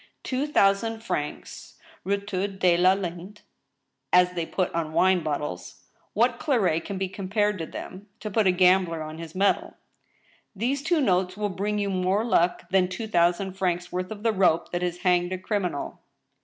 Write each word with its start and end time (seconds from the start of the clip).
Two 0.23 0.47
thousand 0.47 1.01
francs— 1.03 1.77
retour 2.07 2.47
tie 2.47 2.75
la 2.75 2.95
Vlnde, 2.95 3.41
as 4.11 4.33
they 4.33 4.47
put 4.47 4.73
on 4.73 4.93
wine 4.93 5.21
bottles— 5.21 5.83
what 6.13 6.39
claret 6.39 6.85
can 6.85 6.97
be 6.97 7.07
compared 7.07 7.59
to 7.59 7.67
them, 7.67 8.07
to 8.19 8.31
put 8.31 8.47
a 8.47 8.51
gambler 8.51 9.03
on 9.03 9.19
his 9.19 9.35
mettle? 9.35 9.75
These 10.55 10.81
two 10.81 11.01
notes 11.01 11.37
will 11.37 11.49
bring 11.49 11.77
you 11.77 11.91
more 11.91 12.25
luck 12.25 12.67
than 12.71 12.87
two 12.87 13.05
thou 13.05 13.29
sand 13.31 13.55
francs' 13.57 13.91
worth 13.91 14.09
of 14.09 14.23
the 14.23 14.33
rope 14.33 14.71
that 14.71 14.81
has 14.81 14.97
hanged 15.05 15.33
a 15.33 15.37
criminal. 15.37 15.99